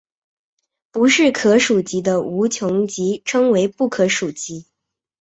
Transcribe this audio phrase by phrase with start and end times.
[0.91, 4.65] 不是可数集的无穷集称为不可数集。